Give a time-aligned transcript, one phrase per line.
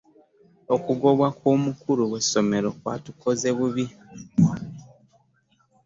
[0.75, 3.85] Okugobwa kw'omukulu w'essomero kwatukoze bubi.